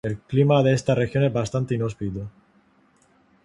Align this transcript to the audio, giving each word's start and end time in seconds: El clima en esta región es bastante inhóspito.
El 0.07 0.17
clima 0.17 0.59
en 0.61 0.65
esta 0.69 0.95
región 0.95 1.23
es 1.25 1.31
bastante 1.31 1.75
inhóspito. 1.75 2.27